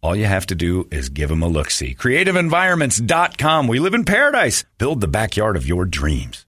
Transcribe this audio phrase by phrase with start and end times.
[0.00, 1.94] All you have to do is give them a look see.
[1.94, 3.66] CreativeEnvironments.com.
[3.66, 4.64] We live in paradise.
[4.78, 6.46] Build the backyard of your dreams.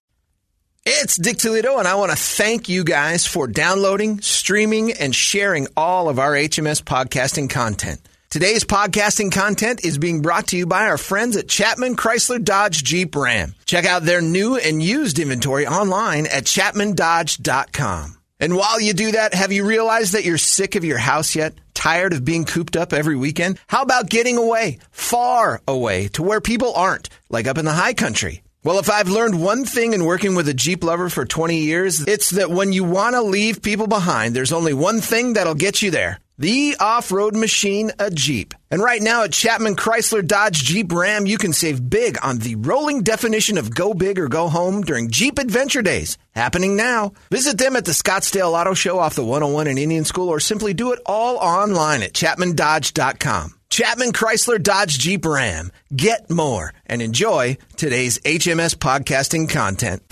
[0.87, 5.67] It's Dick Toledo, and I want to thank you guys for downloading, streaming, and sharing
[5.77, 8.01] all of our HMS podcasting content.
[8.31, 12.83] Today's podcasting content is being brought to you by our friends at Chapman Chrysler Dodge
[12.85, 13.55] Jeep Ram.
[13.67, 18.17] Check out their new and used inventory online at chapmandodge.com.
[18.39, 21.53] And while you do that, have you realized that you're sick of your house yet?
[21.81, 23.59] Tired of being cooped up every weekend?
[23.67, 27.95] How about getting away, far away, to where people aren't, like up in the high
[27.95, 28.43] country?
[28.63, 32.07] Well, if I've learned one thing in working with a Jeep lover for 20 years,
[32.07, 35.81] it's that when you want to leave people behind, there's only one thing that'll get
[35.81, 36.21] you there.
[36.41, 38.55] The off-road machine, a Jeep.
[38.71, 42.55] And right now at Chapman Chrysler Dodge Jeep Ram, you can save big on the
[42.55, 46.17] rolling definition of go big or go home during Jeep Adventure Days.
[46.35, 47.13] Happening now.
[47.31, 50.73] Visit them at the Scottsdale Auto Show off the 101 in Indian School or simply
[50.73, 53.55] do it all online at chapmandodge.com.
[53.69, 55.71] Chapman Chrysler Dodge Jeep Ram.
[55.95, 60.03] Get more and enjoy today's HMS podcasting content.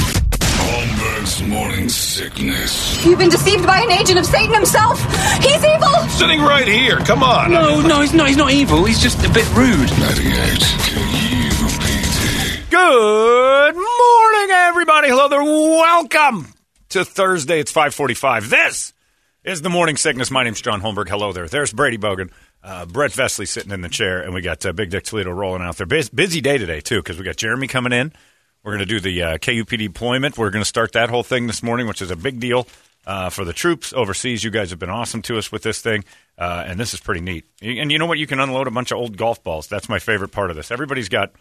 [1.19, 3.05] Holmberg's morning sickness.
[3.05, 5.01] You've been deceived by an agent of Satan himself.
[5.43, 5.93] He's evil.
[6.11, 6.99] Sitting right here.
[6.99, 7.51] Come on.
[7.51, 8.29] No, no, he's not.
[8.29, 8.85] He's not evil.
[8.85, 9.91] He's just a bit rude.
[9.99, 10.61] 98
[11.49, 12.71] KUPD.
[12.71, 15.09] Good morning, everybody.
[15.09, 15.43] Hello there.
[15.43, 16.55] Welcome
[16.91, 17.59] to Thursday.
[17.61, 18.51] It's 545.
[18.51, 18.93] This
[19.43, 20.31] is the Morning Sickness.
[20.31, 21.09] My name's John Holmberg.
[21.09, 21.49] Hello there.
[21.49, 22.31] There's Brady Bogan.
[22.63, 25.63] Uh, Brett Vesley sitting in the chair, and we got uh, Big Dick Toledo rolling
[25.63, 25.87] out there.
[25.87, 28.13] Bus- busy day today, too, because we got Jeremy coming in.
[28.63, 30.37] We're going to do the uh, KUPD deployment.
[30.37, 32.67] We're going to start that whole thing this morning, which is a big deal
[33.07, 34.43] uh, for the troops overseas.
[34.43, 36.05] You guys have been awesome to us with this thing,
[36.37, 37.45] uh, and this is pretty neat.
[37.63, 38.19] And you know what?
[38.19, 39.69] You can unload a bunch of old golf balls.
[39.69, 40.71] That's my favorite part of this.
[40.71, 41.33] Everybody's got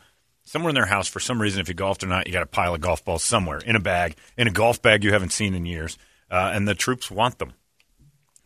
[0.46, 2.48] somewhere in their house, for some reason, if you golfed or not, you got a
[2.48, 5.54] pile of golf balls somewhere in a bag, in a golf bag you haven't seen
[5.54, 5.98] in years,
[6.32, 7.54] uh, and the troops want them.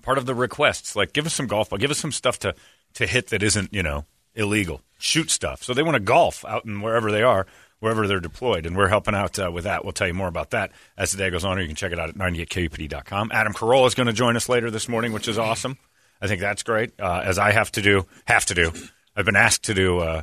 [0.01, 2.55] Part of the requests, like give us some golf ball, give us some stuff to,
[2.95, 4.81] to hit that isn't, you know, illegal.
[4.97, 5.61] Shoot stuff.
[5.61, 7.45] So they want to golf out in wherever they are
[7.81, 8.65] wherever they're deployed.
[8.65, 9.83] And we're helping out uh, with that.
[9.83, 11.91] We'll tell you more about that as the day goes on, or you can check
[11.91, 13.31] it out at 98kupd.com.
[13.33, 15.77] Adam Carolla is going to join us later this morning, which is awesome.
[16.21, 18.71] I think that's great, uh, as I have to do, have to do.
[19.15, 20.21] I've been asked to do, uh,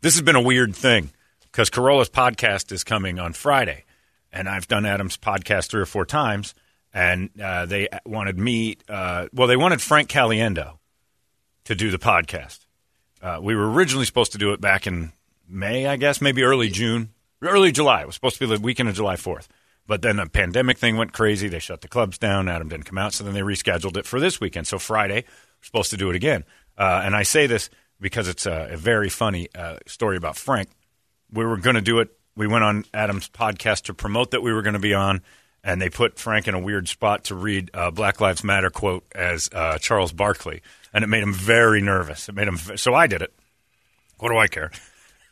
[0.00, 1.10] this has been a weird thing
[1.42, 3.84] because Carolla's podcast is coming on Friday.
[4.32, 6.54] And I've done Adam's podcast three or four times.
[6.92, 10.78] And uh, they wanted me, uh, well, they wanted Frank Caliendo
[11.64, 12.60] to do the podcast.
[13.20, 15.12] Uh, we were originally supposed to do it back in
[15.48, 17.10] May, I guess, maybe early June,
[17.42, 18.02] early July.
[18.02, 19.48] It was supposed to be the weekend of July 4th.
[19.86, 21.48] But then the pandemic thing went crazy.
[21.48, 22.48] They shut the clubs down.
[22.48, 23.12] Adam didn't come out.
[23.12, 24.66] So then they rescheduled it for this weekend.
[24.66, 26.44] So Friday, we're supposed to do it again.
[26.78, 27.68] Uh, and I say this
[28.00, 30.70] because it's a, a very funny uh, story about Frank.
[31.32, 32.08] We were going to do it.
[32.36, 35.22] We went on Adam's podcast to promote that we were going to be on.
[35.62, 39.04] And they put Frank in a weird spot to read uh, Black Lives Matter quote
[39.14, 40.62] as uh, Charles Barkley.
[40.92, 42.28] And it made him very nervous.
[42.28, 42.56] It made him.
[42.56, 43.32] So I did it.
[44.18, 44.70] What do I care?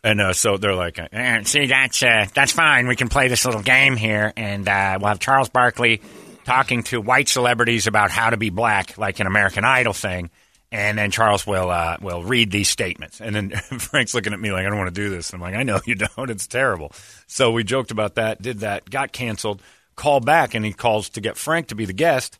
[0.04, 2.88] And uh, so they're like, And see, that's uh, that's fine.
[2.88, 6.00] We can play this little game here, and uh, we'll have Charles Barkley
[6.44, 10.30] talking to white celebrities about how to be black, like an American Idol thing.
[10.72, 13.20] And then Charles will uh, will read these statements.
[13.20, 15.30] and then Frank's looking at me like, I don't want to do this.
[15.30, 16.30] And I'm like, I know you don't.
[16.30, 16.92] It's terrible.
[17.26, 19.62] So we joked about that, did that, got canceled,
[19.94, 22.38] called back, and he calls to get Frank to be the guest.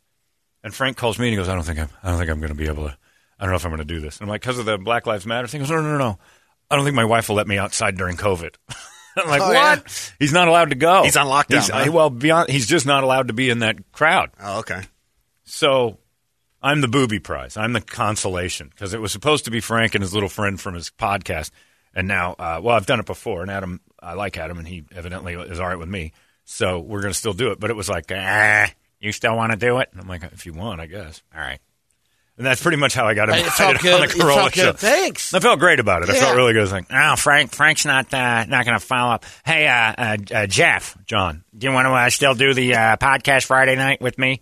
[0.65, 2.41] And Frank calls me and he goes, I don't think I'm, I don't think I'm
[2.41, 2.97] going to be able to.
[3.39, 4.19] I don't know if I'm going to do this.
[4.19, 5.61] And I'm like, because of the Black Lives Matter thing.
[5.61, 6.19] He goes, no, no, no, no.
[6.73, 8.55] I don't think my wife will let me outside during COVID.
[9.17, 9.55] I'm like, Oh, what?
[9.55, 9.81] yeah?
[10.19, 11.03] He's not allowed to go.
[11.05, 11.93] He's on lockdown, He's- huh?
[11.93, 14.31] well, beyond, he's just not allowed to be in that crowd.
[14.41, 14.83] Oh, okay.
[15.45, 15.99] So
[16.63, 17.57] I'm the booby prize.
[17.57, 20.75] I'm the consolation because it was supposed to be Frank and his little friend from
[20.75, 21.51] his podcast.
[21.95, 24.85] And now, uh, well, I've done it before, and Adam, I like Adam, and he
[24.95, 26.13] evidently is all right with me.
[26.47, 27.61] So we're going to still do it.
[27.61, 29.91] But it was like, ah, You still want to do it?
[29.99, 31.23] I'm like, if you want, I guess.
[31.35, 31.59] All right.
[32.39, 34.73] And that's pretty much how I got It invited on the Carolla show.
[34.73, 35.35] Thanks.
[35.35, 36.09] I felt great about it.
[36.11, 36.21] I Yeah.
[36.21, 36.61] felt really good.
[36.61, 39.25] I was like, Oh, Frank, Frank's not uh, not going to follow up.
[39.45, 42.97] Hey, uh, uh, uh, Jeff, John, do you want to uh, still do the uh,
[42.97, 44.41] podcast Friday night with me?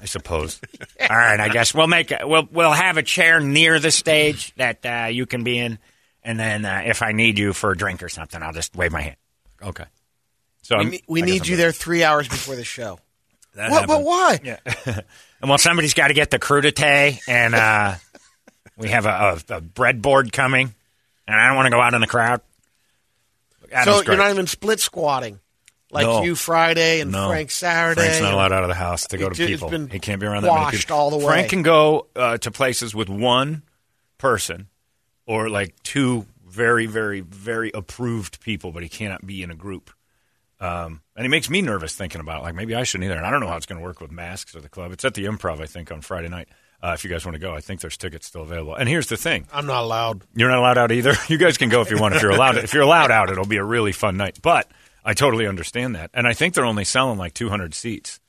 [0.00, 0.60] I suppose.
[1.00, 4.54] All right, I guess we'll make a, we'll we'll have a chair near the stage
[4.56, 5.78] that uh, you can be in,
[6.22, 8.92] and then uh, if I need you for a drink or something, I'll just wave
[8.92, 9.16] my hand.
[9.62, 9.84] Okay.
[10.62, 11.62] So We, ne- we I guess need I'm you good.
[11.62, 12.98] there three hours before the show.
[13.54, 13.86] That What?
[13.86, 14.40] But why?
[14.42, 14.58] Yeah.
[15.42, 17.94] And well, somebody's got to get the crudité, and uh,
[18.76, 19.08] we have a,
[19.50, 20.72] a, a breadboard coming,
[21.26, 22.42] and I don't want to go out in the crowd.
[23.72, 25.40] Adam's so you're not even split squatting
[25.90, 26.22] like No.
[26.22, 27.28] you Friday and No.
[27.28, 28.00] Frank Saturday.
[28.02, 29.68] Frank's not allowed out of the house to go to people.
[29.68, 30.96] been He can't be around that many people.
[30.96, 31.24] all the way.
[31.24, 33.62] Frank can go uh, to places with one
[34.18, 34.68] person
[35.26, 39.90] or like two very, very, very approved people, but he cannot be in a group.
[40.62, 42.44] Um, and it makes me nervous thinking about it.
[42.44, 43.16] Like maybe I shouldn't either.
[43.16, 44.92] And I don't know how it's going to work with masks or the club.
[44.92, 46.48] It's at the Improv, I think, on Friday night.
[46.80, 48.76] Uh, if you guys want to go, I think there's tickets still available.
[48.76, 50.22] And here's the thing: I'm not allowed.
[50.34, 51.14] you're not allowed out either.
[51.28, 52.14] You guys can go if you want.
[52.14, 54.38] If you're allowed, if you're allowed out, it'll be a really fun night.
[54.40, 54.70] But
[55.04, 58.20] I totally understand that, and I think they're only selling like 200 seats,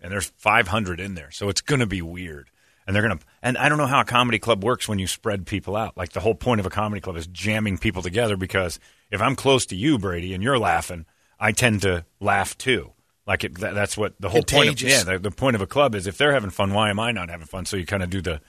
[0.00, 2.50] and there's 500 in there, so it's going to be weird.
[2.86, 5.06] And they're going to, and I don't know how a comedy club works when you
[5.06, 5.96] spread people out.
[5.96, 8.80] Like the whole point of a comedy club is jamming people together because
[9.12, 11.06] if I'm close to you, Brady, and you're laughing,
[11.40, 12.92] I tend to laugh too.
[13.26, 15.04] Like it, that, that's what the whole point of yeah.
[15.04, 17.30] The, the point of a club is if they're having fun, why am I not
[17.30, 17.64] having fun?
[17.64, 18.40] So you kind of do the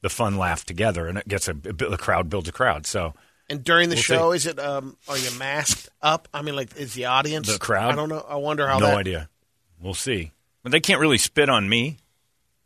[0.00, 2.86] the fun laugh together, and it gets a, a crowd builds a crowd.
[2.86, 3.14] So
[3.48, 4.58] And during the We'll show, is it?
[4.58, 6.28] Um, are you masked up?
[6.32, 7.92] I mean, like, is the audience The crowd?
[7.92, 8.24] I don't know.
[8.28, 8.78] I wonder how.
[8.78, 9.28] no that, idea.
[9.80, 10.32] We'll see.
[10.62, 11.98] But they can't really spit on me.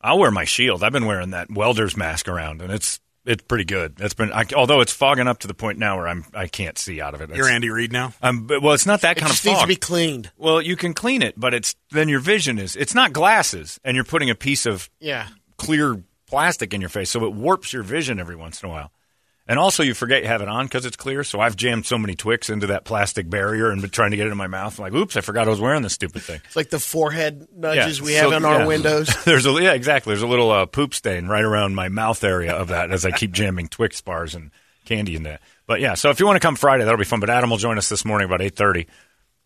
[0.01, 0.83] I'll wear my shield.
[0.83, 3.97] I've been wearing that welder's mask around, and it's it's pretty good.
[3.97, 6.77] That's been I, although it's fogging up to the point now where I'm I can't
[6.79, 7.31] see out of it.
[7.35, 8.13] You're Andy Reid now.
[8.23, 10.31] I'm, but- well, it's not that It kind of just needs to be cleaned.
[10.37, 13.95] well, you can clean it, but it's then your vision is it's not glasses, and
[13.95, 15.29] you're putting a piece of Yeah.
[15.57, 18.91] clear plastic in your face, so it warps your vision every once in a while.
[19.47, 21.25] And also, you forget you have it on because it's clear.
[21.25, 24.29] So I've jammed so many Twix into that plastic barrier and been trying to get
[24.29, 24.79] it in my mouth.
[24.79, 26.41] I'm like, oops, I forgot I was wearing this stupid thing.
[26.45, 28.67] It's like the forehead nudges we so- have our yeah.
[28.67, 29.09] windows.
[29.25, 30.13] There's a yeah, exactly.
[30.13, 33.11] There's a little uh, poop stain right around my mouth area of that as I
[33.11, 34.53] keep jamming Twix bars and
[34.85, 35.41] candy in that.
[35.67, 37.21] But yeah, so if you want to come Friday, that'll be fun.
[37.21, 38.87] But Adam will join us this morning about eight thirty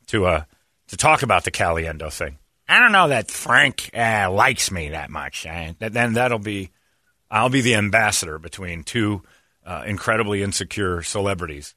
[0.09, 0.45] to uh
[0.89, 2.39] to talk about the Caliendo thing.
[2.69, 5.45] I don't know that Frank uh, likes me that much.
[5.45, 6.71] That, then that'll be
[7.31, 9.23] I'll be the ambassador between two
[9.67, 11.75] uh, incredibly insecure celebrities.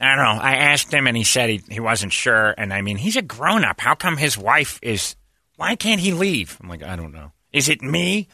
[0.00, 0.42] I don't know.
[0.42, 2.54] I asked him, and he said he, he wasn't sure.
[2.56, 3.80] And I mean, he's a grown up.
[3.80, 5.16] How come his wife is?
[5.56, 6.58] Why can't he leave?
[6.62, 7.32] I'm like, I don't know.
[7.52, 8.28] Is it me?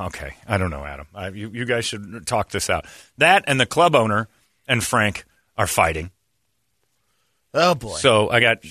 [0.00, 1.06] Okay, I don't know, Adam.
[1.14, 2.86] I, you, you guys should talk this out.
[3.18, 4.28] That and the club owner
[4.66, 5.26] and Frank
[5.58, 6.10] are fighting.
[7.52, 7.96] Oh boy.
[7.96, 8.62] So I got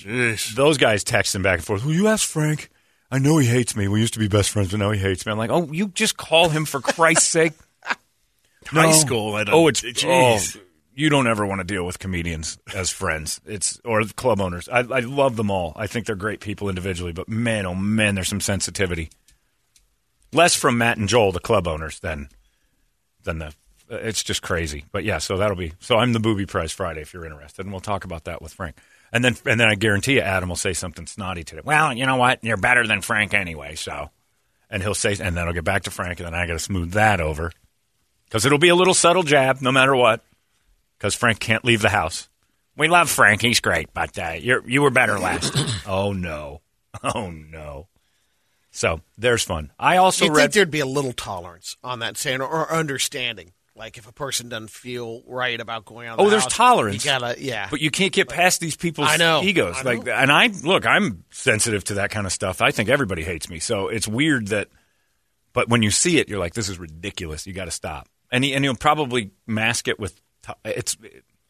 [0.56, 1.84] those guys texting back and forth.
[1.84, 2.68] Well, you ask Frank.
[3.12, 3.86] I know he hates me.
[3.86, 5.30] We used to be best friends, but now he hates me.
[5.30, 7.52] I'm like, oh, you just call him for Christ's sake.
[8.68, 8.92] High No.
[8.92, 9.36] school.
[9.38, 10.56] At a, Oh, it's Jeez.
[10.56, 10.60] oh,
[10.94, 13.40] you don't ever want to deal with comedians as friends.
[13.46, 14.68] It's or club owners.
[14.68, 15.72] I, I love them all.
[15.76, 19.10] I think they're great people individually, but man, oh man, there's some sensitivity.
[20.32, 22.28] Less from Matt and Joel, the club owners, than
[23.24, 23.54] than the.
[23.90, 24.86] It's just crazy.
[24.90, 25.74] But yeah, so that'll be.
[25.78, 28.54] So I'm the booby prize Friday if you're interested, and we'll talk about that with
[28.54, 28.76] Frank.
[29.12, 31.60] And then and then I guarantee you, Adam will say something snotty today.
[31.64, 32.42] Well, you know what?
[32.42, 33.74] You're better than Frank anyway.
[33.74, 34.08] So
[34.70, 36.58] and he'll say, and then I'll get back to Frank, and then I got to
[36.58, 37.52] smooth that over
[38.32, 40.24] because it'll be a little subtle jab, no matter what,
[40.96, 42.30] because Frank can't leave the house.
[42.78, 43.42] we love Frank.
[43.42, 45.54] He's great, but uh, you're you were better last.
[45.86, 46.62] Oh no,
[47.02, 47.88] oh no.
[48.70, 49.70] So there's fun.
[49.78, 50.42] I also You'd read.
[50.44, 53.52] think there'd be a little tolerance on that saying or, understanding.
[53.74, 56.14] Like if a person doesn't feel right about going out.
[56.14, 57.04] of Oh, the there's house, tolerance.
[57.04, 57.66] You gotta, yeah.
[57.70, 59.42] But you can't get past these people's I know.
[59.42, 59.76] egos.
[59.78, 62.62] I Like, and I look, I'm sensitive to that kind of stuff.
[62.62, 64.68] I think everybody hates me, so it's weird that.
[65.52, 67.46] But when you see it, you're like, "This is ridiculous.
[67.46, 70.20] You got to stop." And he, and he'll probably mask it with.
[70.64, 70.96] It's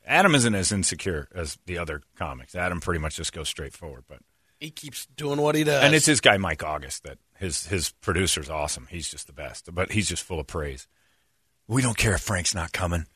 [0.07, 2.55] Adam isn't as insecure as the other comics.
[2.55, 4.19] Adam pretty much just goes straight forward, but
[4.61, 5.83] he keeps doing what he does.
[5.83, 8.89] and it's his guy Mike August that his his producer's awesome.
[8.91, 10.87] He's just the best, but he's just full of praise.
[11.69, 13.07] We don't care if Frank's not coming.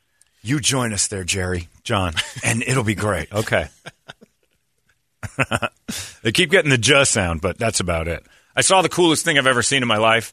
[0.42, 3.28] You join us there, Jerry, John, and it'll be great.
[3.34, 3.68] Okay.
[6.22, 8.24] they keep getting the just sound, but that's about it.
[8.54, 10.32] I saw the coolest thing I've ever seen in my life,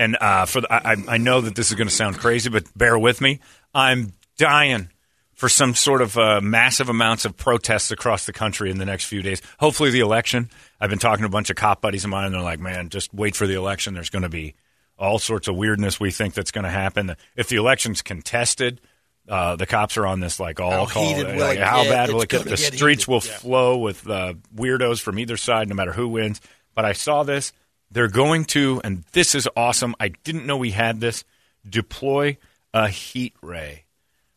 [0.00, 2.64] and uh, for the, I, I know that this is going to sound crazy, but
[2.76, 3.40] bear with me.
[3.74, 4.88] I'm dying
[5.34, 9.04] for some sort of uh, massive amounts of protests across the country in the next
[9.04, 9.40] few days.
[9.58, 10.50] Hopefully, the election.
[10.80, 12.88] I've been talking to a bunch of cop buddies of mine, and they're like, "Man,
[12.88, 13.94] just wait for the election.
[13.94, 14.54] There's going to be
[14.98, 17.14] all sorts of weirdness we think that's going to happen.
[17.36, 18.80] If the election's contested."
[19.28, 21.12] Uh, the cops are on this like all How call.
[21.38, 21.90] like, how get?
[21.90, 22.42] bad will it get?
[22.42, 23.06] The get streets heated.
[23.08, 23.36] will Yeah.
[23.38, 26.40] flow with uh, weirdos from either side, no matter who wins.
[26.74, 27.52] But I saw this.
[27.90, 29.94] They're going to, and this is awesome.
[29.98, 31.24] I didn't know we had this.
[31.68, 32.38] deploy
[32.72, 33.84] a heat ray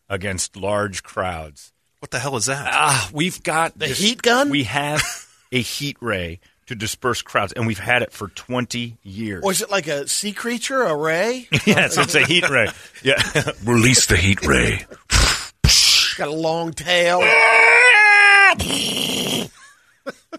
[0.10, 1.72] against large crowds.
[2.00, 2.68] What the hell is that?
[2.74, 4.50] Ah, we've got The this- heat gun?
[4.50, 5.02] We have
[5.52, 9.44] a heat ray to disperse crowds, and we've had it for 20 years.
[9.44, 11.48] Or is it like a sea creature, a ray?
[11.66, 12.68] yes, it's a heat ray.
[13.04, 13.22] Yeah.
[13.64, 14.86] Release the heat ray.
[15.64, 17.22] It's got a long tail.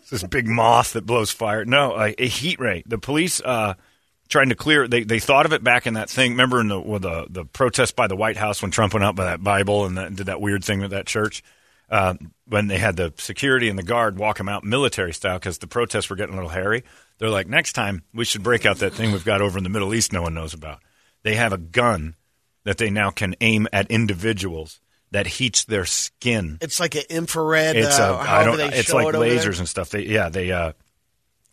[0.05, 1.65] It's this big moth that blows fire.
[1.65, 2.83] No, a, a heat ray.
[2.85, 3.73] The police uh,
[4.29, 4.87] trying to clear.
[4.87, 6.33] They they thought of it back in that thing.
[6.33, 9.17] Remember in the with the the protest by the White House when Trump went out
[9.17, 11.43] by that Bible and that, did that weird thing with that church.
[11.89, 12.15] Uh,
[12.47, 15.67] when they had the security and the guard walk him out military style because the
[15.67, 16.85] protests were getting a little hairy.
[17.17, 19.71] They're like, next time we should break out that thing we've got over in the
[19.71, 20.81] Middle East no one knows about.
[21.23, 22.17] They have a gun
[22.65, 24.81] that they now can aim at individuals
[25.15, 26.59] that heats their skin.
[26.61, 27.77] It's like an infrared.
[27.77, 28.73] It's uh, a, I however don't.
[28.75, 29.21] It's like it there.
[29.21, 29.91] lasers and stuff.
[29.91, 30.73] They yeah they uh,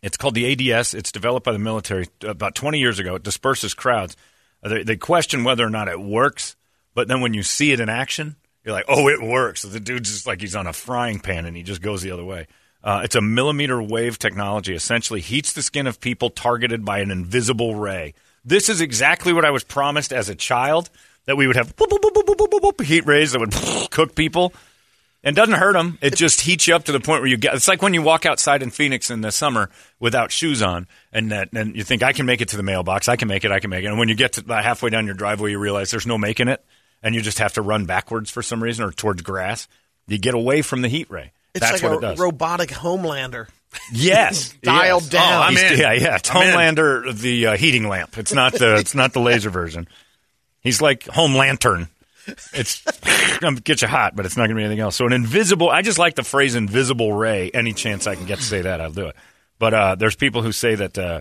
[0.02, 0.94] it's called the ADS.
[0.94, 3.14] It's developed by the military about 20 years ago.
[3.14, 4.16] It disperses crowds.
[4.64, 6.56] Uh, They, they question whether or not it works,
[6.92, 9.60] but then when you see it in action, you're like, oh, it works.
[9.62, 12.10] So The dude's just like he's on a frying pan and he just goes the
[12.10, 12.48] other way.
[12.82, 14.74] Uh, it's a millimeter wave technology.
[14.74, 18.14] Essentially, heats the skin of people targeted by an invisible ray.
[18.44, 20.90] This is exactly what I was promised as a child
[21.26, 23.52] that we would have boop, boop, boop, heat rays that would
[23.90, 24.52] cook people.
[25.24, 25.98] And doesn't hurt them.
[26.02, 27.54] It just heats you up to the point where you get.
[27.54, 31.30] It's like when you walk outside in Phoenix in the summer without shoes on, and
[31.30, 33.08] that, and you think I can make it to the mailbox.
[33.08, 33.52] I can make it.
[33.52, 33.86] I can make it.
[33.86, 36.48] And when you get to about halfway down your driveway, you realize there's no making
[36.48, 36.64] it,
[37.04, 39.68] and you just have to run backwards for some reason or towards grass.
[40.08, 41.30] You get away from the heat ray.
[41.54, 42.18] It's That's like what a it does.
[42.18, 43.46] robotic homelander.
[43.92, 45.10] Yes, Dialed yes.
[45.12, 45.32] down.
[45.34, 45.78] Oh, I'm in.
[45.78, 46.16] Yeah, yeah.
[46.16, 46.74] It's I'm in.
[46.74, 48.18] Homelander, the uh, heating lamp.
[48.18, 48.74] It's not the.
[48.74, 49.86] it's not the laser version.
[50.62, 51.88] He's like Home Lantern.
[52.52, 52.82] It's
[53.40, 54.96] gonna get you hot, but it's not gonna be anything else.
[54.96, 55.68] So an invisible.
[55.68, 58.80] I just like the phrase "invisible ray." Any chance I can get to say that,
[58.80, 59.16] I'll do it.
[59.58, 61.20] But uh, there's people who say that uh,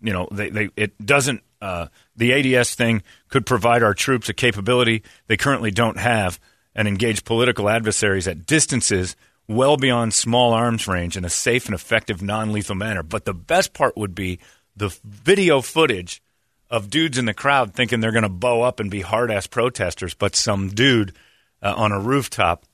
[0.00, 1.42] you know they, they it doesn't.
[1.60, 6.38] Uh, the ADS thing could provide our troops a capability they currently don't have
[6.72, 9.16] and engage political adversaries at distances
[9.48, 13.02] well beyond small arms range in a safe and effective non-lethal manner.
[13.02, 14.38] But the best part would be
[14.76, 16.22] the video footage
[16.70, 19.46] of dudes in the crowd thinking they're going to bow up and be hard ass
[19.46, 21.14] protesters, but some dude
[21.62, 22.64] uh, on a rooftop,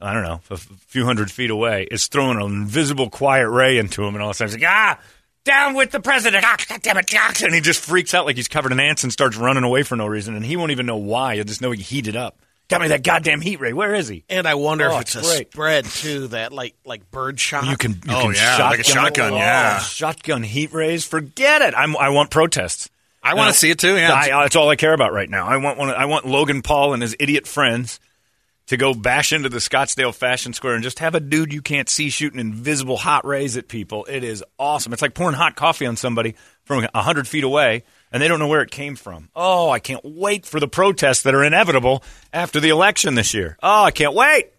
[0.00, 3.78] I don't know, a f- few hundred feet away, is throwing an invisible quiet ray
[3.78, 4.98] into him, and all of a sudden, he's like, ah,
[5.44, 8.36] down with the president, ah, God damn it, ah," and he just freaks out like
[8.36, 10.86] he's covered in ants and starts running away for no reason, and he won't even
[10.86, 11.34] know why.
[11.34, 12.38] He'll just know he heated up.
[12.68, 13.72] Got me that goddamn heat ray.
[13.72, 14.24] Where is he?
[14.28, 15.52] And I wonder Oh, if it's a it's great.
[15.52, 17.64] spread too, that like like bird shot.
[17.64, 19.78] You can, you Oh, can yeah, shotgun, like a shotgun, oh, yeah.
[19.80, 21.02] shotgun heat rays.
[21.06, 21.72] Forget it.
[21.74, 22.90] I'm, I want protests.
[23.30, 23.96] I want to see it too.
[23.96, 25.46] Yeah, I, uh, that's all I care about right now.
[25.46, 25.90] I want one.
[25.90, 28.00] I want Logan Paul and his idiot friends
[28.68, 31.88] to go bash into the Scottsdale Fashion Square and just have a dude you can't
[31.88, 34.04] see shooting invisible hot rays at people.
[34.04, 34.92] It is awesome.
[34.92, 38.38] It's like pouring hot coffee on somebody from a hundred feet away, and they don't
[38.38, 39.30] know where it came from.
[39.34, 43.56] Oh, I can't wait for the protests that are inevitable after the election this year.
[43.62, 44.50] Oh, I can't wait.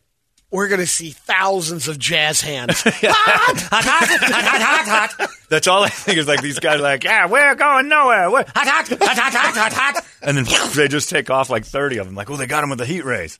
[0.51, 2.81] We're going to see thousands of jazz hands.
[2.83, 7.03] hot, hot, hot, hot, hot, That's all I think is like these guys are like,
[7.03, 8.31] yeah, we're going nowhere.
[8.31, 10.05] We're hot, hot, hot, hot, hot, hot, hot.
[10.23, 12.15] And then they just take off like 30 of them.
[12.15, 13.39] Like, oh, they got him with the heat rays.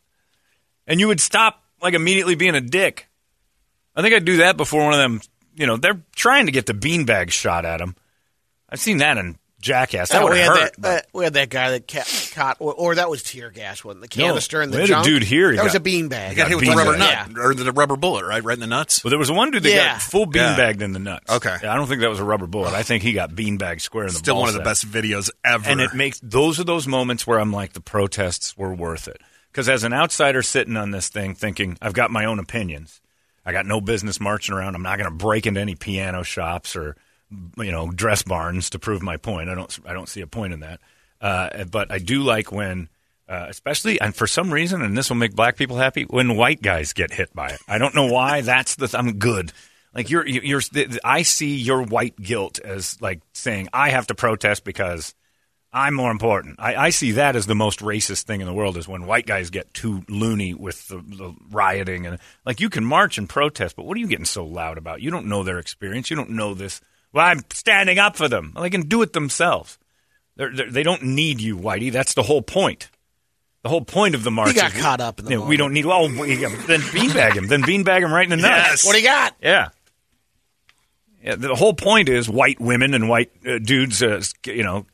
[0.85, 3.07] And you would stop like immediately being a dick.
[3.95, 5.21] I think I'd do that before one of them,
[5.55, 7.95] you know, they're trying to get the beanbag shot at him.
[8.69, 10.09] I've seen that in Jackass.
[10.09, 10.75] That Uh, would we, had hurt.
[10.79, 13.83] that, uh, we had that guy that ca- caught, or, or that was tear gas,
[13.83, 16.29] wasn't the canister in we the had a dude here, he That was a beanbag.
[16.29, 17.31] you got hit with bean the rubber bag.
[17.35, 18.43] nut or the rubber bullet, right?
[18.43, 19.03] Right in the nuts.
[19.03, 19.91] well, there was one dude that Yeah.
[19.93, 20.55] got full Yeah.
[20.55, 21.29] beanbagged in the nuts.
[21.29, 21.55] Okay.
[21.61, 22.73] Yeah, I don't think that was a rubber bullet.
[22.73, 24.65] I think he got beanbagged square in the Still ball one of the sack.
[24.65, 25.69] best videos ever.
[25.69, 29.21] And it makes those are those moments where I'm like, the protests were worth it.
[29.51, 33.01] Because as an outsider sitting on this thing, thinking I've got my own opinions,
[33.45, 34.75] I got no business marching around.
[34.75, 36.95] I'm not going to break into any piano shops or
[37.57, 39.49] you know dress barns to prove my point.
[39.49, 40.79] I don't I don't see a point in that.
[41.21, 42.89] Uh, but I do like when.
[43.27, 46.63] Uh, especially, and for some reason, and this will make black people happy, when white
[46.63, 47.59] guys get hit by it.
[47.67, 48.41] I don't know why.
[48.41, 48.89] That's the.
[48.97, 49.53] I'm good.
[49.93, 50.61] Like you're, you're.
[51.03, 55.13] I see your white guilt as like saying I have to protest because
[55.71, 56.55] I'm more important.
[56.59, 59.27] I, I see that as the most racist thing in the world is when white
[59.27, 63.75] guys get too loony with the, the rioting and like you can march and protest,
[63.75, 65.01] but what are you getting so loud about?
[65.01, 66.09] You don't know their experience.
[66.09, 66.81] You don't know this.
[67.13, 68.51] Well, I'm standing up for them.
[68.53, 69.77] Well, they can do it themselves.
[70.35, 71.91] They're, they're, they don't need you, Whitey.
[71.91, 72.89] That's the whole point.
[73.63, 74.49] The whole point of the march.
[74.49, 75.85] He got is- caught up in the Yeah, we don't need.
[75.85, 77.47] Well, we, then beanbag him.
[77.47, 78.85] Then beanbag him right in the nuts.
[78.85, 79.35] What do you got?
[79.41, 79.69] Yeah.
[81.21, 84.85] Yeah, the whole point is white women and white uh, dudes, uh, you know,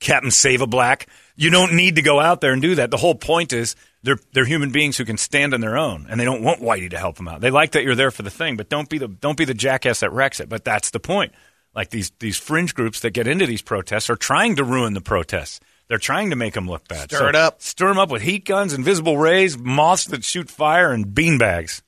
[0.00, 1.06] Captain Save a Black.
[1.36, 2.90] You don't need to go out there and do that.
[2.90, 6.18] The whole point is they're they're human beings who can stand on their own, and
[6.18, 7.40] they don't want Whitey to help them out.
[7.40, 9.54] They like that you're there for the thing, but don't be the don't be the
[9.54, 10.48] jackass that wrecks it.
[10.48, 11.32] But that's the point.
[11.78, 15.00] Like these these fringe groups that get into these protests are trying to ruin the
[15.00, 15.60] protests.
[15.86, 17.10] They're trying to make them look bad.
[17.12, 17.62] Stir it up.
[17.62, 21.82] Stir them up with heat guns, invisible rays, moths that shoot fire, and beanbags.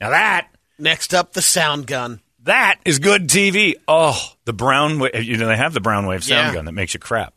[0.00, 2.20] Now that Next up, the sound gun.
[2.44, 3.74] that is good TV.
[3.86, 4.98] Oh, the brown.
[4.98, 6.54] wa- You know they have the brown wave sound Yeah.
[6.54, 7.34] gun that makes you crap.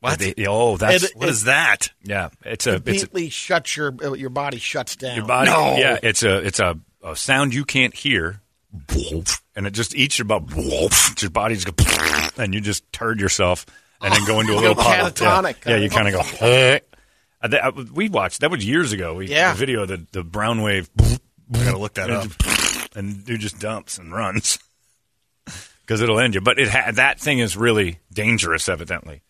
[0.00, 0.18] What?
[0.18, 1.88] They- oh, that's It- What is that?
[2.04, 2.28] yeah.
[2.44, 5.16] It's a it's a, Completely shuts your uh, your body shuts down.
[5.16, 5.50] your body.
[5.80, 8.42] Yeah, it's a it's a, a sound you can't hear,
[9.56, 10.42] and it just eats your butt.
[11.22, 11.72] Your body's go,
[12.42, 13.66] and you just turd yourself,
[14.00, 15.12] and then go into a little puddle.
[15.20, 16.80] Yeah, yeah you kind kinda.
[16.82, 17.82] go.
[17.94, 19.14] We watched that was years ago.
[19.14, 19.52] We Yeah.
[19.52, 20.88] the video of the the brown wave.
[20.98, 21.18] I
[21.64, 22.26] gotta look that up.
[22.96, 24.58] and dude just dumps and runs
[25.82, 26.40] because it'll end you.
[26.40, 29.22] But it ha- that thing is really dangerous, evidently.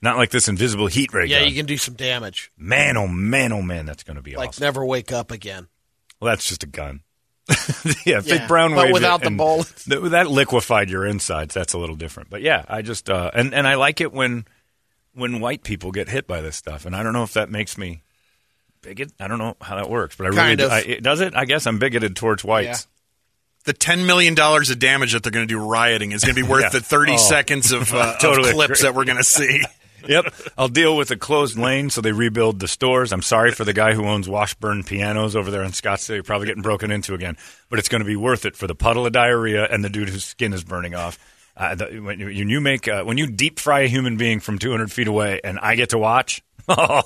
[0.00, 1.48] Not like this invisible heat ray yeah, gun.
[1.48, 2.50] you can do some damage.
[2.56, 4.62] man, oh man, oh man, that's going to be Like awesome.
[4.64, 5.68] never wake up again.
[6.18, 7.00] Well, that's just a gun.
[8.06, 9.84] yeah, if Yeah, they brown but without the and bullets.
[9.84, 11.54] th- that liquefied your insides.
[11.54, 12.30] That's a little different.
[12.30, 14.44] But yeah, I just uh, and and I like it when
[15.14, 16.86] when white people get hit by this stuff.
[16.86, 18.02] And I don't know if that makes me
[18.82, 19.12] bigot.
[19.18, 20.66] I don't know how that works, but I really Kind do.
[20.66, 20.72] of.
[20.72, 21.34] I, it, does it.
[21.34, 22.86] I guess I'm bigoted towards whites.
[23.64, 26.42] The ten million dollars of damage that they're going to do rioting is going to
[26.42, 26.68] be worth Yeah.
[26.70, 27.16] the thirty Oh.
[27.18, 28.88] seconds of, uh, Totally of clips agree.
[28.88, 29.62] that we're going to see.
[30.08, 30.32] Yep.
[30.58, 33.12] I'll deal with a closed lane so they rebuild the stores.
[33.12, 36.14] I'm sorry for the guy who owns Washburn Pianos over there in Scottsdale.
[36.14, 37.36] You're probably getting broken into again.
[37.68, 40.08] But it's going to be worth it for the puddle of diarrhea and the dude
[40.08, 41.18] whose skin is burning off.
[41.56, 44.40] Uh, the, when, you- when you make uh, when you deep fry a human being
[44.40, 47.02] from 200 feet away and I get to watch, oh,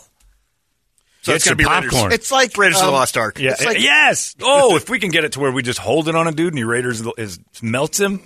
[1.23, 1.93] So it's going to your be Raiders.
[1.93, 2.13] popcorn.
[2.13, 3.39] It's like Raiders of um, the Lost Ark.
[3.41, 4.37] yeah, It's like- yes.
[4.43, 6.49] Oh, if we can get it to where we just hold it on a dude
[6.53, 8.21] and he Raiders is melts him.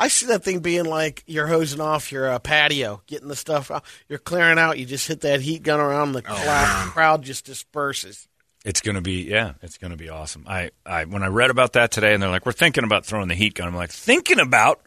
[0.00, 3.70] I see that thing being like you're hosing off your uh, patio, getting the stuff
[3.70, 3.84] out.
[4.08, 4.78] You're clearing out.
[4.78, 6.12] You just hit that heat gun around.
[6.12, 8.26] The cloud, crowd just disperses.
[8.64, 10.44] It's going to be yeah, it's going to be awesome.
[10.48, 13.28] I, I when I read about that today, and they're like, we're thinking about throwing
[13.28, 13.68] the heat gun.
[13.68, 14.80] I'm like, thinking about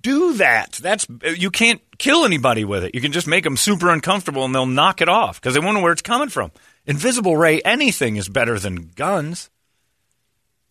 [0.00, 0.72] do that.
[0.82, 1.06] That's
[1.36, 2.96] you can't kill anybody with it.
[2.96, 5.80] You can just make them super uncomfortable, and they'll knock it off because they wonder
[5.80, 6.50] where it's coming from.
[6.84, 9.50] Invisible ray, anything is better than guns.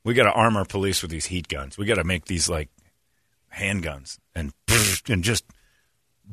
[0.03, 1.77] We got to arm our police with these heat guns.
[1.77, 2.67] We got to make these like
[3.55, 4.51] handguns and
[5.09, 5.45] and just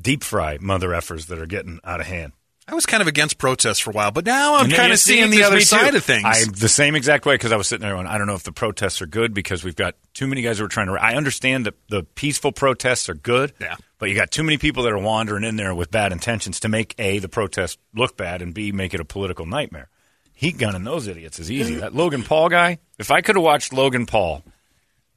[0.01, 2.33] deep fry mother effers that are getting out of hand.
[2.71, 5.31] I was kind of against protests for a while, but now I'm kind of seeing
[5.31, 5.67] the other me too.
[5.67, 6.25] side of things.
[6.27, 8.43] I'm the same exact way because I was sitting there going, I don't know if
[8.43, 10.93] the protests are good because we've got too many guys who are trying to.
[10.93, 13.77] I understand that the peaceful protests are good, Yeah.
[13.99, 16.69] but you got too many people that are wandering in there with bad intentions to
[16.69, 19.89] make a the protest look bad and b make it a political nightmare.
[20.35, 21.77] Heat gunning those idiots is easy.
[21.77, 21.81] Mm.
[21.81, 22.81] that Logan Paul guy.
[22.99, 24.45] If I could have watched Logan Paul,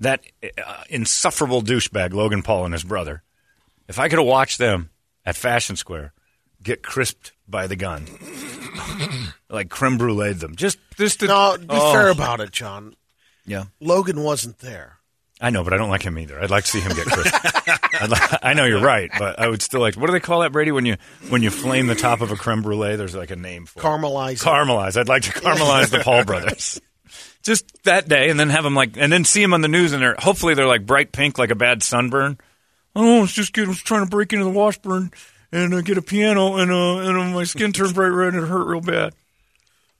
[0.02, 3.24] that uh, insufferable douchebag Logan Paul and his brother,
[3.88, 4.90] if I could have watched them
[5.26, 6.14] at Fashion Square
[6.62, 8.06] get crisped by the gun,
[9.50, 11.94] like creme brulee them, just just to, No, be Oh.
[11.94, 12.96] fair about it, John.
[13.46, 14.98] Yeah, Logan wasn't there.
[15.44, 16.40] I know, but I don't like him either.
[16.40, 17.36] I'd like to see him get crisped.
[18.00, 19.96] I'd li- I know you're right, but I would still like.
[19.96, 20.72] What do they call that, Brady?
[20.72, 20.98] When you
[21.30, 23.84] when you flame the top of a creme brulee, there's like a name for it.
[23.84, 24.34] Caramelize.
[24.34, 24.40] it.
[24.40, 24.98] Caramelize.
[24.98, 26.80] I'd like to caramelize the Paul brothers.
[27.44, 29.94] Just that day, and then have them like, and then see them on the news,
[29.94, 32.38] and they're hopefully they're like bright pink, like a bad sunburn.
[32.96, 33.66] Oh, it's just good.
[33.66, 35.12] I was trying to break into the Washburn
[35.52, 38.44] and uh, get a piano, and uh, and uh, my skin turned bright red, and
[38.44, 39.14] it hurt real bad.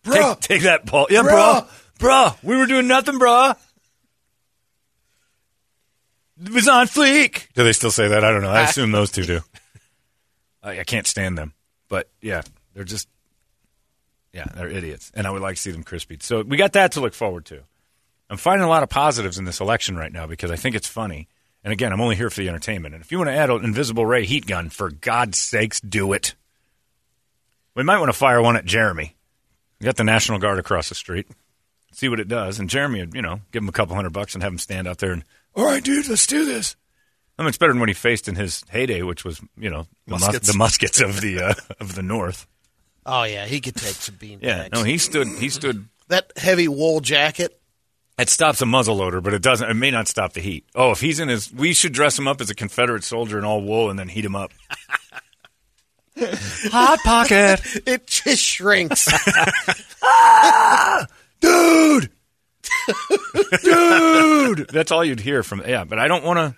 [0.04, 0.40] Bruh.
[0.40, 1.08] Take, take that, Paul.
[1.10, 1.66] Yeah, Bruh.
[1.66, 1.68] bruh.
[2.00, 3.56] Bruh, we were doing nothing, bruh.
[6.44, 7.48] It was on fleek.
[7.54, 8.24] Do they still say that?
[8.24, 8.50] I don't know.
[8.50, 9.42] I assume those two do.
[10.64, 11.54] I, I can't stand them.
[11.88, 12.42] But yeah,
[12.74, 13.08] they're just,
[14.34, 15.12] yeah, they're idiots.
[15.14, 16.18] And I would like to see them crispy.
[16.22, 17.62] So we got that to look forward to.
[18.30, 20.88] I'm finding a lot of positives in this election right now because I think it's
[20.88, 21.28] funny.
[21.64, 22.96] And again, I'm only here for the entertainment.
[22.96, 26.14] And if you want to add an invisible ray heat gun, for God's sakes, do
[26.14, 26.34] it.
[27.76, 29.16] We might want to fire one at Jeremy.
[29.80, 31.28] We got the National Guard across the street.
[31.92, 32.58] See what it does.
[32.60, 34.88] And Jeremy would, you know, give him a couple hundred bucks and have him stand
[34.88, 36.78] out there and, all right, dude, let's do this.
[37.38, 39.88] I mean, it's better than what he faced in his heyday, which was, you know,
[40.06, 40.52] the muskets, Muskets.
[40.52, 42.48] the muskets of the uh, of the North.
[43.06, 45.28] Oh yeah, he could take some bean Yeah, no, he stood.
[45.28, 45.86] He stood.
[46.10, 47.58] that heavy wool jacket.
[48.20, 49.68] It stops a muzzle loader, but it doesn't.
[49.68, 50.66] It may not stop the heat.
[50.76, 53.46] Oh, if he's in his, we should dress him up as a Confederate soldier in
[53.46, 54.52] all wool and then heat him up.
[56.20, 59.06] Hot pocket, It just shrinks.
[61.42, 62.12] dude,
[63.64, 64.68] dude.
[64.70, 65.64] That's all you'd hear from.
[65.66, 66.56] Yeah, but I don't want to.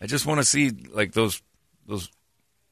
[0.00, 1.40] I just want to see like those
[1.86, 2.10] those.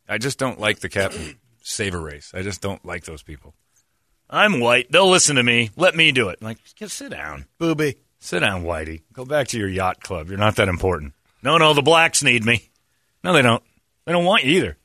[0.09, 2.31] I just don't like the Captain Saver race.
[2.33, 3.55] I just don't like those people.
[4.31, 4.91] I'm white.
[4.91, 5.71] They'll listen to me.
[5.77, 6.41] Let me do it.
[6.41, 7.47] like, just sit down.
[7.59, 7.97] Booby.
[8.21, 9.03] Sit down, Whitey.
[9.13, 10.29] Go back to your yacht club.
[10.29, 11.13] You're not that important.
[11.43, 12.71] No, no, the blacks need me.
[13.23, 13.63] No, they don't.
[14.05, 14.77] They don't want you either.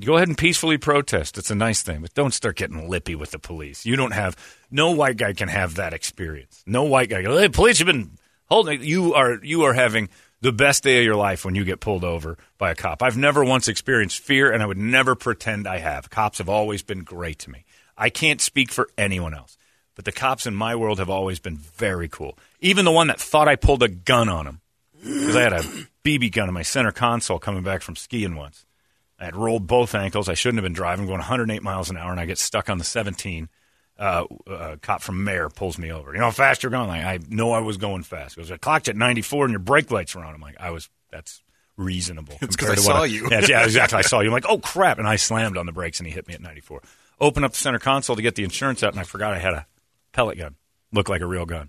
[0.00, 1.36] Go ahead and peacefully protest.
[1.36, 3.84] It's a nice thing, but don't start getting lippy with the police.
[3.84, 4.36] You don't have
[4.70, 6.62] no white guy can have that experience.
[6.66, 7.22] No white guy.
[7.22, 8.82] Go, hey, police have been holding.
[8.82, 10.08] You are you are having
[10.40, 13.02] the best day of your life when you get pulled over by a cop.
[13.02, 16.10] I've never once experienced fear, and I would never pretend I have.
[16.10, 17.64] Cops have always been great to me.
[17.96, 19.58] I can't speak for anyone else,
[19.94, 22.38] but the cops in my world have always been very cool.
[22.60, 24.60] Even the one that thought I pulled a gun on him
[25.02, 25.62] because I had a
[26.04, 28.64] BB gun in my center console coming back from skiing once.
[29.18, 30.30] I had rolled both ankles.
[30.30, 32.78] I shouldn't have been driving, going 108 miles an hour, and I get stuck on
[32.78, 33.50] the 17.
[34.00, 36.12] Uh, a cop from Mayer pulls me over.
[36.14, 36.88] You know how fast you're going?
[36.88, 38.34] Like, I know I was going fast.
[38.34, 40.34] He goes, I clocked at 94 and your brake lights were on.
[40.34, 41.42] I'm like, I was, that's
[41.76, 42.32] reasonable.
[42.40, 43.28] It's 'cause compared I to saw you.
[43.30, 43.98] Yeah, yeah, exactly.
[43.98, 44.28] I saw you.
[44.28, 44.98] I'm like, oh, crap.
[44.98, 46.80] And I slammed on the brakes and he hit me at 94.
[47.20, 49.52] Open up the center console to get the insurance out, and I forgot I had
[49.52, 49.66] a
[50.12, 50.54] pellet gun.
[50.92, 51.68] Looked like a real gun.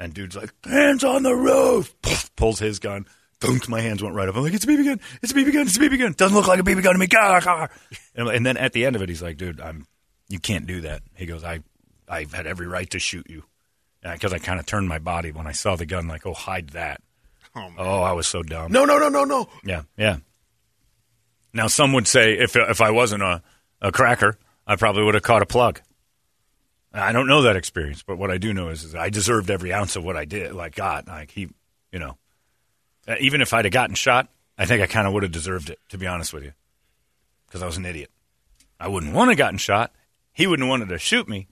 [0.00, 1.94] And dude's like, hands on the roof.
[2.36, 3.04] Pulls his gun.
[3.40, 4.34] Dunk, my hands went right up.
[4.36, 5.00] I'm like, it's a BB gun.
[5.22, 5.66] It's a BB gun.
[5.66, 6.12] It's a BB gun.
[6.16, 7.06] Doesn't look like a BB gun to me.
[7.06, 7.68] Gah, gah.
[8.14, 9.86] And, and then at the end of it, he's like, dude, I'm,
[10.28, 11.02] you can't do that.
[11.14, 11.60] He goes, I,
[12.08, 13.44] I had every right to shoot you.
[14.02, 16.68] Because I kind of turned my body when I saw the gun, like, oh, hide
[16.70, 17.00] that.
[17.56, 18.70] Oh, Oh, I was so dumb.
[18.70, 19.48] No, no, no, no, no.
[19.64, 20.18] Yeah, yeah.
[21.52, 23.42] Now, some would say if if I wasn't a,
[23.80, 24.36] a cracker,
[24.66, 25.80] I probably would have caught a plug.
[26.92, 29.72] I don't know that experience, but what I do know is, is I deserved every
[29.72, 30.52] ounce of what I did.
[30.52, 31.48] Like God, like he,
[31.92, 32.16] you know,
[33.08, 35.70] Uh, even if I'd have gotten shot, I think I kind of would have deserved
[35.70, 35.78] it.
[35.88, 36.52] To be honest with you,
[37.46, 38.10] because I was an idiot.
[38.78, 39.92] I wouldn't want to have gotten shot.
[40.36, 41.48] He wouldn't have wanted to shoot me,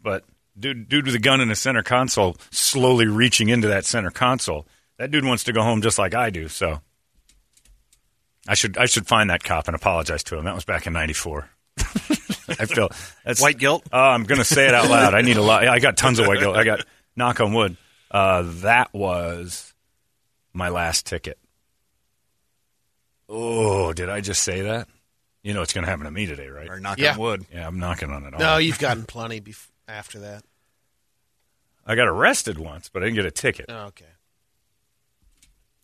[0.00, 0.24] but
[0.56, 4.68] dude, dude with a gun in the center console, slowly reaching into that center console.
[4.98, 6.46] That dude wants to go home just like I do.
[6.46, 6.80] So
[8.46, 10.44] I should I should find that cop and apologize to him.
[10.44, 11.50] That was back in '94.
[11.78, 12.90] I feel
[13.24, 13.82] that's White guilt?
[13.92, 15.12] Oh, I'm going to say it out loud.
[15.12, 15.66] I need a lot.
[15.66, 16.56] I got tons of white guilt.
[16.56, 17.76] I got knock on wood.
[18.12, 19.74] Uh, that was
[20.52, 21.36] my last ticket.
[23.28, 24.86] Oh, did I just say that?
[25.42, 26.68] You know it's going to happen to me today, right?
[26.68, 27.16] Or knocking Yeah.
[27.16, 27.46] wood.
[27.52, 28.34] Yeah, I'm knocking on it.
[28.34, 28.40] all.
[28.40, 30.44] No, you've gotten plenty bef- after that.
[31.86, 34.04] I got arrested once, but I didn't get a ticket, Oh, okay.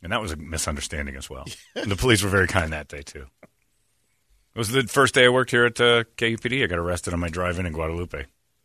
[0.03, 1.47] and that was a misunderstanding as well.
[1.75, 3.27] And the police were very kind that day too.
[3.43, 6.63] It was the first day I worked here at uh, KUPD.
[6.63, 8.25] I got arrested on my drive-in in Guadalupe.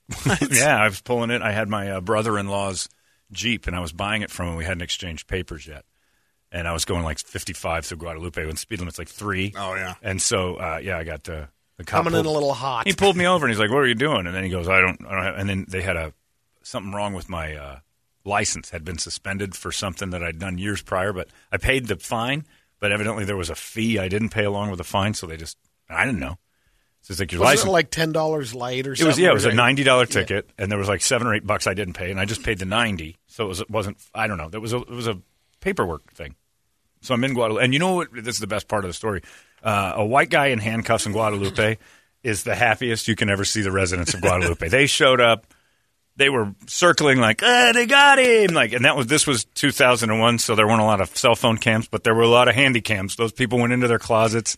[0.52, 1.42] yeah, I was pulling it.
[1.42, 2.88] I had my uh, brother-in-law's
[3.32, 4.56] Jeep, and I was buying it from him.
[4.56, 5.86] We hadn't exchanged papers yet,
[6.52, 9.54] and I was going like 55 through Guadalupe when speed limit's like three.
[9.58, 9.96] Oh, yeah.
[10.02, 11.46] And so, uh, yeah, I got uh,
[11.78, 12.88] the cop Coming in a little hot.
[12.88, 14.68] He pulled me over and he's like, "What are you doing?" And then he goes,
[14.68, 16.14] "I don't." I don't have, and then they had a
[16.64, 17.80] something wrong with my uh,
[18.26, 18.70] license.
[18.70, 22.46] Had been suspended for something that I'd done years prior, but I paid the fine.
[22.80, 25.38] But evidently there was a fee I didn't pay along with the fine, so they
[25.38, 25.58] just
[25.90, 26.38] I didn't know.
[27.04, 27.70] So it's like your Was license.
[27.70, 29.08] it like ten dollars light or It something?
[29.08, 31.46] was yeah, it was a ninety dollar ticket, and there was like seven or eight
[31.48, 33.18] bucks I didn't pay, and I just paid the ninety.
[33.28, 34.50] So it was it wasn't I don't know.
[34.50, 35.20] That was a it was a
[35.62, 36.36] paperwork thing.
[37.02, 38.10] So I'm in Guadalupe, and you know what?
[38.14, 39.22] This is the best part of the story.
[39.64, 41.78] Uh, a white guy in handcuffs in Guadalupe
[42.24, 44.68] is the happiest you can ever see the residents of Guadalupe.
[44.70, 45.48] they showed up.
[46.18, 48.54] They were circling like, ah, they got him!
[48.54, 51.58] Like, and that was this was 2001, so there weren't a lot of cell phone
[51.58, 53.16] cams, but there were a lot of handy cams.
[53.16, 54.58] Those people went into their closets,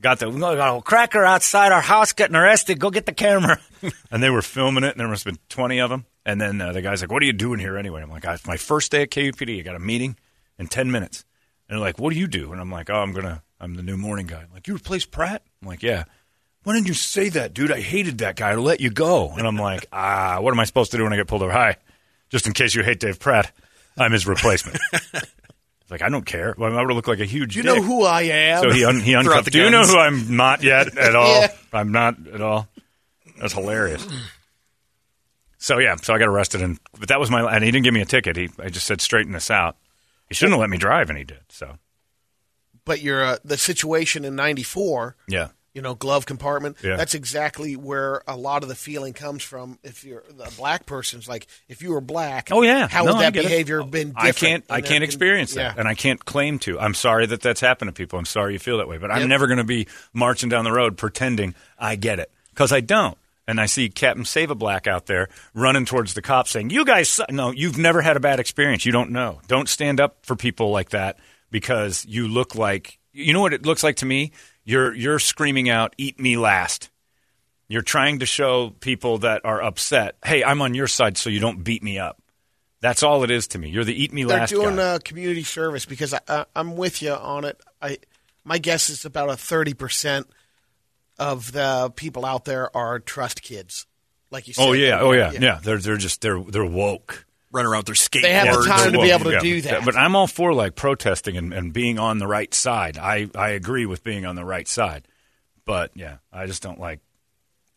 [0.00, 2.80] got the "We got a cracker outside our house getting arrested.
[2.80, 3.60] Go get the camera,
[4.10, 4.92] and they were filming it.
[4.92, 6.06] And there must have been 20 of them.
[6.26, 8.46] And then uh, the guy's like, "What are you doing here anyway?" I'm like, "It's
[8.46, 9.60] my first day at KUPD.
[9.60, 10.16] I got a meeting
[10.58, 11.24] in 10 minutes."
[11.68, 13.82] And they're like, "What do you do?" And I'm like, "Oh, I'm gonna, I'm the
[13.82, 16.04] new morning guy." I'm like, "You replace Pratt?" I'm like, "Yeah."
[16.64, 17.70] Why didn't you say that, dude?
[17.70, 18.52] I hated that guy.
[18.52, 19.28] I let you go.
[19.36, 21.52] And I'm like, ah, what am I supposed to do when I get pulled over?
[21.52, 21.76] Hi,
[22.30, 23.52] just in case you hate Dave Pratt,
[23.98, 24.78] I'm his replacement.
[24.92, 25.30] It's
[25.90, 26.54] like I don't care.
[26.56, 27.52] Well, I would look like a huge.
[27.52, 27.76] Do you dick.
[27.76, 28.62] know who I am.
[28.62, 29.52] So he un- he uncuffed.
[29.52, 31.40] Do you know who I'm not yet at all?
[31.42, 31.52] Yeah.
[31.72, 32.66] I'm not at all.
[33.38, 34.06] That's hilarious.
[35.58, 37.54] So yeah, so I got arrested, and but that was my.
[37.54, 38.36] And he didn't give me a ticket.
[38.36, 39.76] He I just said straighten this out.
[40.28, 41.40] He shouldn't have let me drive, and he did.
[41.48, 41.78] So
[42.84, 45.16] but you're uh, the situation in '94.
[45.28, 46.76] yeah, You know, glove compartment.
[46.84, 46.96] Yeah.
[46.96, 49.78] That's exactly where a lot of the feeling comes from.
[49.82, 52.86] If you're a black person's like, if you were black, Oh yeah.
[52.88, 53.48] how No, would that get it.
[53.48, 54.08] behavior been?
[54.08, 54.24] Different?
[54.26, 54.64] I can't.
[54.68, 55.74] I can't experience that, yeah.
[55.80, 56.78] and I can't claim to.
[56.78, 58.18] I'm sorry that that's happened to people.
[58.18, 60.72] I'm sorry you feel that way, but I'm never going to be marching down the
[60.72, 63.16] road pretending I get it because I don't.
[63.46, 66.84] And I see Captain Save a Black out there running towards the cops saying, "You
[66.84, 68.86] guys, suck." no, you've never had a bad experience.
[68.86, 69.40] You don't know.
[69.48, 71.18] Don't stand up for people like that
[71.50, 74.32] because you look like you know what it looks like to me.
[74.64, 76.90] You're you're screaming out, "Eat me last."
[77.68, 81.40] You're trying to show people that are upset, "Hey, I'm on your side, so you
[81.40, 82.20] don't beat me up."
[82.80, 83.70] That's all it is to me.
[83.70, 84.82] You're the eat me They're last doing guy.
[84.82, 87.58] uh, community service because I, I, I'm with you on it.
[87.80, 87.98] I
[88.44, 90.28] my guess is about a thirty percent
[91.18, 93.86] of the people out there are trust kids,
[94.30, 94.68] like you oh, said.
[94.68, 95.60] oh yeah, oh yeah, yeah.
[95.62, 97.26] They're they're just they're they're woke.
[97.52, 98.22] Run around with their skateboards.
[98.22, 99.40] They have the time to be able to yeah.
[99.40, 99.84] do that.
[99.84, 102.98] But I'm all for like protesting and, and being on the right side.
[102.98, 105.06] I I agree with being on the right side.
[105.64, 107.00] But yeah, I just don't like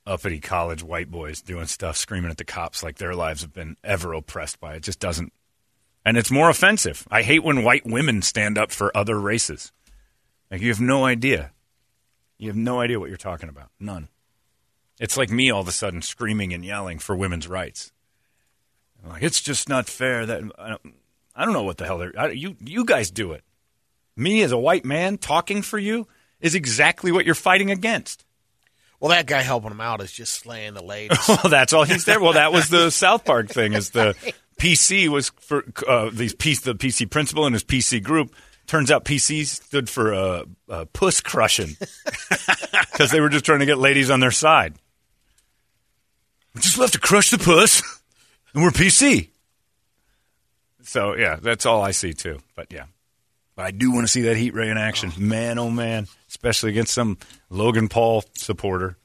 [0.08, 3.78] uppity college white boys doing stuff, screaming at the cops like their lives have been
[3.84, 4.84] ever oppressed by it.
[4.84, 5.34] Just doesn't.
[6.06, 7.06] And it's more offensive.
[7.12, 9.74] I hate when white women stand up for other races.
[10.50, 11.52] Like, you have no idea.
[12.38, 13.70] You have no idea what you're talking about.
[13.80, 14.10] None.
[15.00, 17.92] It's like me all of a sudden screaming and yelling for women's rights.
[19.04, 20.44] I'm like, it's just not fair that.
[20.58, 20.96] I don't,
[21.36, 22.14] I don't know what the hell they're.
[22.18, 23.44] I, you, you guys do it.
[24.16, 26.08] Me as a white man talking for you
[26.40, 28.26] is exactly what you're fighting against.
[29.00, 31.20] Well, that guy helping him out is just slaying the ladies.
[31.28, 32.20] Well, that's all he's there.
[32.20, 33.74] Well, that was the South Park thing.
[33.74, 34.16] Is the
[34.60, 38.34] PC was for uh, these PC, the PC principal and his PC group.
[38.68, 41.78] Turns out PC stood for uh, uh, puss crushing
[42.92, 44.76] because they were just trying to get ladies on their side.
[46.54, 47.82] We just love to crush the puss,
[48.54, 49.30] and we're PC.
[50.84, 52.40] So yeah, that's all I see too.
[52.56, 52.86] But yeah,
[53.56, 55.60] but I do want to see that heat ray in action, man.
[55.60, 57.18] Oh man, especially against some
[57.50, 58.98] Logan Paul supporter,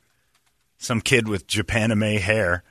[0.79, 2.65] some kid with Japanime hair,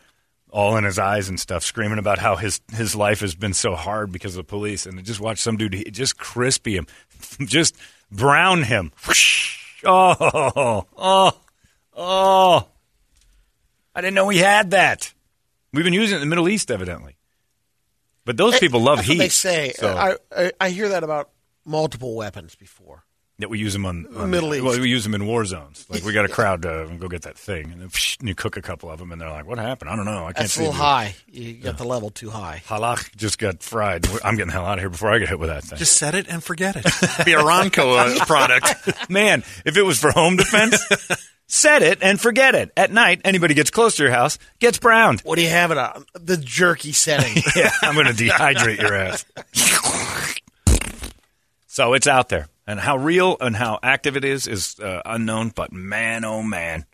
[0.52, 3.76] all in his eyes and stuff, screaming about how his his life has been so
[3.76, 6.88] hard because of the police, and just watch some dude just crispy him,
[7.46, 7.76] just
[8.12, 8.92] brown him.
[9.84, 11.32] Oh, oh,
[11.98, 12.68] oh!
[13.96, 15.12] I didn't know we had that.
[15.74, 17.16] We've been using it in the Middle East, evidently.
[18.24, 19.18] But those eh, people love That's heat.
[19.18, 19.74] what they say.
[19.76, 21.32] so- I, I I hear that about
[21.66, 23.04] multiple weapons before.
[23.42, 24.64] That we use them on, on Middle East.
[24.64, 25.86] Well, we use them in war zones.
[25.90, 28.58] Like we got a crowd to go get that thing, and, then, and you cook
[28.58, 29.90] a couple of them, and they're like, "What happened?
[29.92, 30.22] I don't know.
[30.24, 31.16] I can't That's a see." little the- high.
[31.32, 32.62] You got the level too high.
[32.68, 34.06] Halak just got fried.
[34.24, 35.78] I'm getting the hell out of here before I get hit with that thing.
[35.78, 36.84] Just set it and forget it.
[37.26, 39.10] Be a Ronco uh, product.
[39.10, 40.78] Man, if it was for home defense,
[41.48, 42.72] set it and forget it.
[42.78, 45.22] At night, anybody gets close to your house gets browned.
[45.22, 46.06] What do you have it on?
[46.14, 47.42] The jerky setting.
[47.56, 49.26] Yeah, I'm going to dehydrate your ass.
[51.68, 55.50] so it's out there, and how real and how active it is is uh, unknown.
[55.50, 56.86] But man, oh man,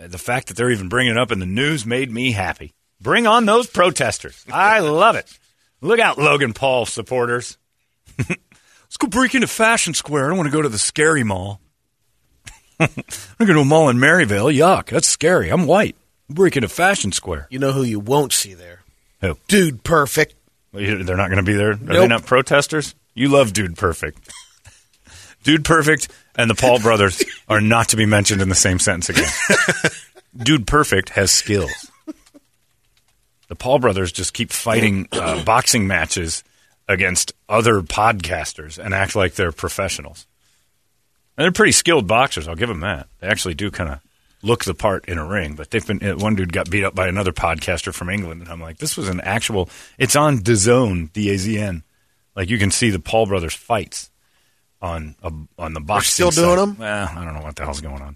[0.00, 2.72] Uh, the fact that they're even bringing it up in the news made me happy.
[3.00, 4.44] Bring on those protesters!
[4.52, 5.38] I love it.
[5.80, 7.58] Look out, Logan Paul supporters.
[8.18, 10.24] Let's go break into Fashion Square.
[10.24, 11.60] I don't want to go to the scary mall.
[12.80, 13.04] I'm going
[13.40, 14.46] to go to a mall in Maryvale.
[14.46, 15.50] Yuck, that's scary.
[15.50, 15.94] I'm white.
[16.30, 17.48] Break into Fashion Square.
[17.50, 18.80] you know who you won't see there?
[19.20, 19.36] Who?
[19.46, 20.34] Dude Perfect.
[20.72, 21.72] They're not going to be there.
[21.72, 22.94] Are they not protesters?
[23.18, 24.30] You love Dude Perfect.
[25.42, 29.08] Dude Perfect and the Paul brothers are not to be mentioned in the same sentence
[29.08, 29.28] again.
[30.36, 31.90] Dude Perfect has skills.
[33.48, 36.44] The Paul brothers just keep fighting uh, boxing matches
[36.86, 40.28] against other podcasters and act like they're professionals.
[41.36, 42.46] And they're pretty skilled boxers.
[42.46, 43.08] I'll give them that.
[43.18, 44.00] They actually do kind of
[44.42, 45.56] look the part in a ring.
[45.56, 48.50] But they've been uh, one dude got beat up by another podcaster from England, and
[48.50, 49.68] I'm like, this was an actual.
[49.98, 51.82] It's on DAZN, D A Z N.
[52.38, 54.10] Like you can see the Paul brothers fights
[54.80, 56.30] on a, on the boxing.
[56.30, 56.78] still doing them?
[56.78, 58.14] Well, I don't know what the hell's going on.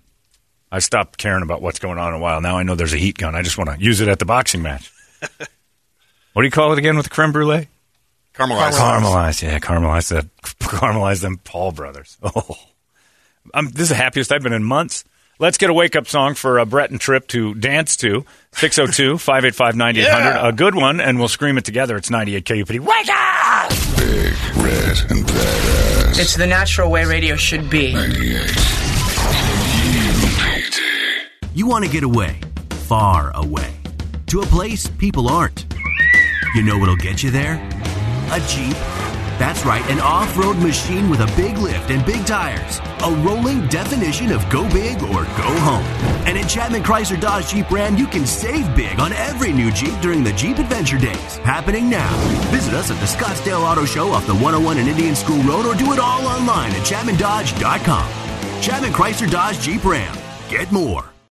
[0.70, 2.40] I stopped caring about what's going on in a while.
[2.40, 3.34] Now I know there's a heat gun.
[3.34, 4.92] I just want to use it at the boxing match.
[6.34, 7.66] what do you call it again with the creme brulee?
[8.32, 8.78] Caramelized.
[8.78, 12.16] Caramelized, yeah, caramelized that, caramelized them Paul brothers.
[12.24, 12.56] Oh,
[13.52, 15.02] I'm, this is the happiest I've been in months.
[15.40, 18.24] Let's get a wake up song for uh, Brett and Trip to dance to.
[18.52, 20.48] 602 585 9800.
[20.48, 21.96] A good one, and we'll scream it together.
[21.96, 22.78] It's 98 KUPD.
[22.78, 23.81] Wake up!
[24.12, 26.18] Big, red, and badass.
[26.18, 27.94] It's the natural way radio should be.
[27.94, 28.60] 98.
[31.54, 32.38] You want to get away,
[32.86, 33.72] far away,
[34.26, 35.64] to a place people aren't.
[36.54, 37.54] You know what'll get you there?
[38.32, 38.76] A Jeep.
[39.42, 42.78] That's right, an off road machine with a big lift and big tires.
[43.00, 45.84] A rolling definition of go big or go home.
[46.28, 50.00] And at Chapman Chrysler Dodge Jeep Ram, you can save big on every new Jeep
[50.00, 51.38] during the Jeep Adventure Days.
[51.38, 52.16] Happening now.
[52.52, 55.74] Visit us at the Scottsdale Auto Show off the 101 and Indian School Road or
[55.74, 58.62] do it all online at ChapmanDodge.com.
[58.62, 60.16] Chapman Chrysler Dodge Jeep Ram.
[60.48, 61.11] Get more.